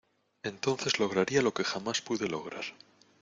[0.41, 2.65] entonces lograría lo que jamás pude lograr.